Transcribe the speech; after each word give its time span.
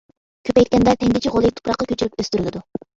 كۆپەيتكەندە 0.49 0.95
تەڭگىچە 1.05 1.35
غولى 1.37 1.55
تۇپراققا 1.59 1.91
كۆچۈرۈپ 1.95 2.19
ئۆستۈرۈلىدۇ. 2.21 2.69